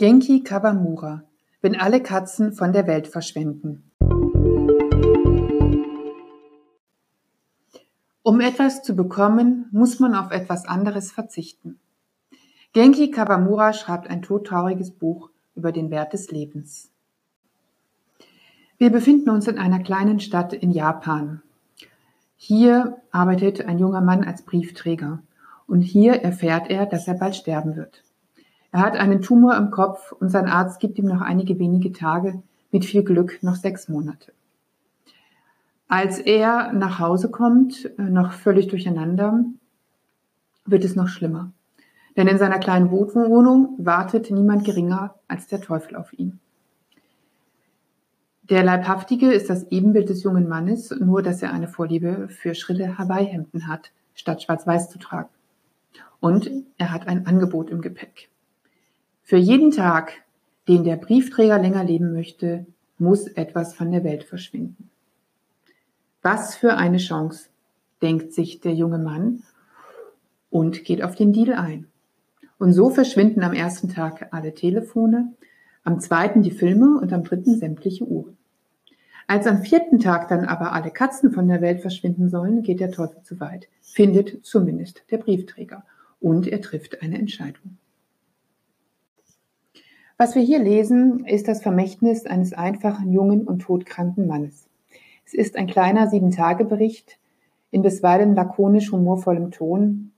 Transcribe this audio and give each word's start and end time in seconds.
Genki 0.00 0.42
Kawamura 0.42 1.24
Wenn 1.60 1.78
alle 1.78 2.02
Katzen 2.02 2.54
von 2.54 2.72
der 2.72 2.86
Welt 2.86 3.06
verschwinden 3.06 3.92
Um 8.22 8.40
etwas 8.40 8.82
zu 8.82 8.96
bekommen, 8.96 9.66
muss 9.72 10.00
man 10.00 10.14
auf 10.14 10.30
etwas 10.30 10.64
anderes 10.64 11.12
verzichten. 11.12 11.78
Genki 12.72 13.10
Kawamura 13.10 13.74
schreibt 13.74 14.08
ein 14.08 14.22
todtrauriges 14.22 14.90
Buch 14.90 15.28
über 15.54 15.70
den 15.70 15.90
Wert 15.90 16.14
des 16.14 16.30
Lebens. 16.30 16.90
Wir 18.78 18.88
befinden 18.88 19.28
uns 19.28 19.48
in 19.48 19.58
einer 19.58 19.80
kleinen 19.80 20.18
Stadt 20.18 20.54
in 20.54 20.70
Japan. 20.70 21.42
Hier 22.38 22.96
arbeitet 23.10 23.66
ein 23.66 23.78
junger 23.78 24.00
Mann 24.00 24.24
als 24.24 24.40
Briefträger 24.46 25.22
und 25.66 25.82
hier 25.82 26.22
erfährt 26.22 26.70
er, 26.70 26.86
dass 26.86 27.06
er 27.06 27.18
bald 27.18 27.36
sterben 27.36 27.76
wird. 27.76 28.02
Er 28.72 28.80
hat 28.80 28.96
einen 28.96 29.22
Tumor 29.22 29.56
im 29.56 29.70
Kopf 29.70 30.12
und 30.12 30.28
sein 30.28 30.46
Arzt 30.46 30.80
gibt 30.80 30.98
ihm 30.98 31.06
noch 31.06 31.20
einige 31.20 31.58
wenige 31.58 31.92
Tage, 31.92 32.42
mit 32.70 32.84
viel 32.84 33.02
Glück 33.02 33.42
noch 33.42 33.56
sechs 33.56 33.88
Monate. 33.88 34.32
Als 35.88 36.20
er 36.20 36.72
nach 36.72 37.00
Hause 37.00 37.30
kommt, 37.30 37.90
äh, 37.98 38.02
noch 38.02 38.32
völlig 38.32 38.68
durcheinander, 38.68 39.44
wird 40.64 40.84
es 40.84 40.94
noch 40.94 41.08
schlimmer. 41.08 41.50
Denn 42.16 42.28
in 42.28 42.38
seiner 42.38 42.58
kleinen 42.58 42.90
Wohnung 42.90 43.74
wartet 43.78 44.30
niemand 44.30 44.64
geringer 44.64 45.14
als 45.26 45.48
der 45.48 45.60
Teufel 45.60 45.96
auf 45.96 46.12
ihn. 46.12 46.38
Der 48.50 48.64
Leibhaftige 48.64 49.32
ist 49.32 49.48
das 49.48 49.70
Ebenbild 49.70 50.08
des 50.08 50.22
jungen 50.22 50.48
Mannes, 50.48 50.90
nur 50.90 51.22
dass 51.22 51.42
er 51.42 51.52
eine 51.52 51.68
Vorliebe 51.68 52.28
für 52.28 52.54
schrille 52.54 52.98
Hawaii-Hemden 52.98 53.68
hat, 53.68 53.92
statt 54.14 54.42
schwarz-weiß 54.42 54.90
zu 54.90 54.98
tragen. 54.98 55.28
Und 56.20 56.50
er 56.76 56.92
hat 56.92 57.08
ein 57.08 57.26
Angebot 57.26 57.70
im 57.70 57.80
Gepäck. 57.80 58.28
Für 59.30 59.36
jeden 59.36 59.70
Tag, 59.70 60.24
den 60.66 60.82
der 60.82 60.96
Briefträger 60.96 61.56
länger 61.56 61.84
leben 61.84 62.12
möchte, 62.12 62.66
muss 62.98 63.28
etwas 63.28 63.74
von 63.74 63.92
der 63.92 64.02
Welt 64.02 64.24
verschwinden. 64.24 64.90
Was 66.20 66.56
für 66.56 66.76
eine 66.76 66.96
Chance, 66.96 67.48
denkt 68.02 68.32
sich 68.32 68.60
der 68.60 68.74
junge 68.74 68.98
Mann 68.98 69.44
und 70.50 70.82
geht 70.82 71.04
auf 71.04 71.14
den 71.14 71.32
Deal 71.32 71.52
ein. 71.52 71.86
Und 72.58 72.72
so 72.72 72.90
verschwinden 72.90 73.44
am 73.44 73.52
ersten 73.52 73.88
Tag 73.88 74.26
alle 74.32 74.52
Telefone, 74.52 75.32
am 75.84 76.00
zweiten 76.00 76.42
die 76.42 76.50
Filme 76.50 76.98
und 77.00 77.12
am 77.12 77.22
dritten 77.22 77.56
sämtliche 77.56 78.02
Uhren. 78.02 78.36
Als 79.28 79.46
am 79.46 79.62
vierten 79.62 80.00
Tag 80.00 80.26
dann 80.26 80.44
aber 80.44 80.72
alle 80.72 80.90
Katzen 80.90 81.30
von 81.30 81.46
der 81.46 81.60
Welt 81.60 81.82
verschwinden 81.82 82.30
sollen, 82.30 82.64
geht 82.64 82.80
der 82.80 82.90
Teufel 82.90 83.22
zu 83.22 83.38
weit, 83.38 83.68
findet 83.80 84.44
zumindest 84.44 85.04
der 85.12 85.18
Briefträger 85.18 85.84
und 86.18 86.48
er 86.48 86.60
trifft 86.60 87.00
eine 87.00 87.16
Entscheidung. 87.16 87.78
Was 90.20 90.34
wir 90.34 90.42
hier 90.42 90.58
lesen, 90.58 91.24
ist 91.24 91.48
das 91.48 91.62
Vermächtnis 91.62 92.26
eines 92.26 92.52
einfachen, 92.52 93.10
jungen 93.10 93.46
und 93.48 93.60
todkranken 93.60 94.26
Mannes. 94.26 94.68
Es 95.24 95.32
ist 95.32 95.56
ein 95.56 95.66
kleiner 95.66 96.10
Sieben-Tage-Bericht 96.10 97.18
in 97.70 97.80
bisweilen 97.80 98.34
lakonisch 98.34 98.92
humorvollem 98.92 99.50
Ton, 99.50 100.12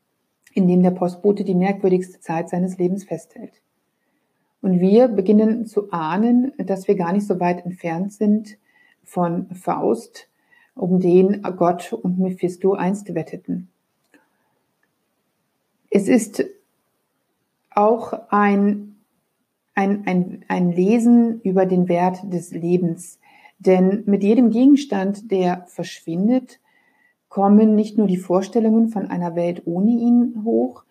in 0.54 0.66
dem 0.66 0.82
der 0.82 0.90
Postbote 0.90 1.44
die 1.44 1.54
merkwürdigste 1.54 2.18
Zeit 2.18 2.48
seines 2.48 2.78
Lebens 2.78 3.04
festhält. 3.04 3.62
Und 4.60 4.80
wir 4.80 5.06
beginnen 5.06 5.66
zu 5.66 5.92
ahnen, 5.92 6.52
dass 6.58 6.88
wir 6.88 6.96
gar 6.96 7.12
nicht 7.12 7.28
so 7.28 7.38
weit 7.38 7.64
entfernt 7.64 8.12
sind 8.12 8.58
von 9.04 9.54
Faust, 9.54 10.28
um 10.74 10.98
den 10.98 11.42
Gott 11.56 11.92
und 11.92 12.18
Mephisto 12.18 12.72
einst 12.72 13.14
wetteten. 13.14 13.68
Es 15.90 16.08
ist 16.08 16.44
auch 17.70 18.14
ein 18.30 18.91
ein, 19.74 20.06
ein, 20.06 20.44
ein 20.48 20.72
Lesen 20.72 21.40
über 21.42 21.66
den 21.66 21.88
Wert 21.88 22.20
des 22.32 22.52
Lebens. 22.52 23.18
Denn 23.58 24.02
mit 24.06 24.22
jedem 24.22 24.50
Gegenstand, 24.50 25.30
der 25.30 25.64
verschwindet, 25.66 26.60
kommen 27.28 27.74
nicht 27.74 27.96
nur 27.96 28.06
die 28.06 28.18
Vorstellungen 28.18 28.88
von 28.88 29.08
einer 29.08 29.34
Welt 29.34 29.62
ohne 29.64 29.90
ihn 29.90 30.42
hoch, 30.44 30.84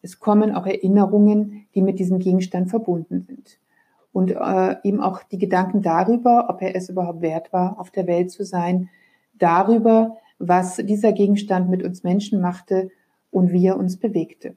es 0.00 0.20
kommen 0.20 0.54
auch 0.54 0.66
Erinnerungen, 0.66 1.66
die 1.74 1.82
mit 1.82 1.98
diesem 1.98 2.18
Gegenstand 2.18 2.70
verbunden 2.70 3.22
sind. 3.26 3.58
Und 4.12 4.30
äh, 4.30 4.76
eben 4.84 5.00
auch 5.00 5.22
die 5.24 5.38
Gedanken 5.38 5.82
darüber, 5.82 6.46
ob 6.48 6.62
er 6.62 6.76
es 6.76 6.88
überhaupt 6.88 7.20
wert 7.20 7.52
war, 7.52 7.78
auf 7.80 7.90
der 7.90 8.06
Welt 8.06 8.30
zu 8.30 8.44
sein, 8.44 8.90
darüber, 9.34 10.16
was 10.38 10.76
dieser 10.76 11.12
Gegenstand 11.12 11.68
mit 11.68 11.82
uns 11.82 12.04
Menschen 12.04 12.40
machte 12.40 12.90
und 13.30 13.52
wie 13.52 13.66
er 13.66 13.76
uns 13.76 13.96
bewegte. 13.96 14.56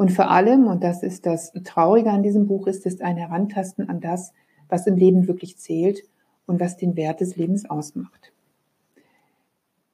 Und 0.00 0.12
vor 0.12 0.30
allem, 0.30 0.66
und 0.66 0.82
das 0.82 1.02
ist 1.02 1.26
das 1.26 1.52
Traurige 1.62 2.10
an 2.10 2.22
diesem 2.22 2.46
Buch, 2.46 2.66
ist 2.66 2.86
es 2.86 3.02
ein 3.02 3.18
Herantasten 3.18 3.90
an 3.90 4.00
das, 4.00 4.32
was 4.70 4.86
im 4.86 4.96
Leben 4.96 5.28
wirklich 5.28 5.58
zählt 5.58 6.04
und 6.46 6.58
was 6.58 6.78
den 6.78 6.96
Wert 6.96 7.20
des 7.20 7.36
Lebens 7.36 7.68
ausmacht. 7.68 8.32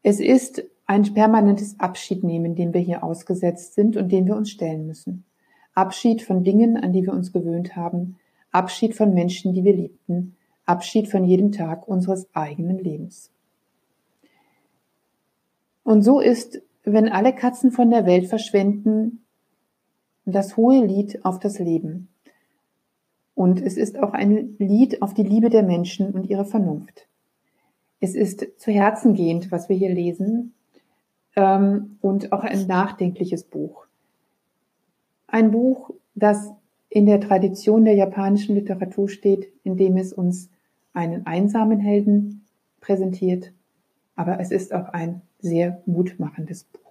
Es 0.04 0.20
ist 0.20 0.62
ein 0.86 1.12
permanentes 1.12 1.80
Abschiednehmen, 1.80 2.54
dem 2.54 2.72
wir 2.72 2.80
hier 2.80 3.02
ausgesetzt 3.02 3.74
sind 3.74 3.96
und 3.96 4.12
dem 4.12 4.28
wir 4.28 4.36
uns 4.36 4.48
stellen 4.48 4.86
müssen. 4.86 5.24
Abschied 5.74 6.22
von 6.22 6.44
Dingen, 6.44 6.76
an 6.76 6.92
die 6.92 7.02
wir 7.02 7.12
uns 7.12 7.32
gewöhnt 7.32 7.74
haben, 7.74 8.16
Abschied 8.52 8.94
von 8.94 9.12
Menschen, 9.12 9.54
die 9.54 9.64
wir 9.64 9.74
liebten, 9.74 10.36
Abschied 10.66 11.08
von 11.08 11.24
jedem 11.24 11.50
Tag 11.50 11.88
unseres 11.88 12.28
eigenen 12.32 12.78
Lebens. 12.78 13.32
Und 15.82 16.02
so 16.02 16.20
ist, 16.20 16.62
wenn 16.84 17.08
alle 17.08 17.34
Katzen 17.34 17.72
von 17.72 17.90
der 17.90 18.06
Welt 18.06 18.28
verschwinden, 18.28 19.25
das 20.26 20.56
hohe 20.56 20.84
Lied 20.84 21.25
auf 21.25 21.38
das 21.38 21.59
Leben. 21.59 22.09
Und 23.34 23.60
es 23.62 23.76
ist 23.76 23.98
auch 23.98 24.12
ein 24.12 24.56
Lied 24.59 25.03
auf 25.03 25.14
die 25.14 25.22
Liebe 25.22 25.50
der 25.50 25.62
Menschen 25.62 26.12
und 26.12 26.28
ihre 26.28 26.44
Vernunft. 26.44 27.09
Es 28.00 28.14
ist 28.14 28.47
zu 28.59 28.70
Herzen 28.70 29.15
gehend, 29.15 29.50
was 29.50 29.69
wir 29.69 29.76
hier 29.76 29.94
lesen, 29.94 30.53
ähm, 31.36 31.98
und 32.00 32.32
auch 32.32 32.42
ein 32.42 32.66
nachdenkliches 32.66 33.44
Buch. 33.44 33.86
Ein 35.26 35.50
Buch, 35.50 35.91
das 36.15 36.50
in 36.88 37.06
der 37.06 37.20
Tradition 37.20 37.84
der 37.84 37.94
japanischen 37.94 38.54
Literatur 38.54 39.09
steht, 39.09 39.53
indem 39.62 39.97
es 39.97 40.12
uns 40.12 40.50
einen 40.94 41.26
einsamen 41.26 41.78
Helden 41.78 42.47
präsentiert, 42.81 43.53
aber 44.15 44.41
es 44.41 44.50
ist 44.50 44.72
auch 44.72 44.88
ein 44.88 45.20
sehr 45.41 45.82
mutmachendes 45.84 46.65
Buch. 46.65 46.85